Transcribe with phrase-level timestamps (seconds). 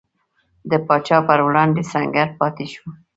[0.69, 2.85] د پاچا پر وړاندې سنګر پاتې شو.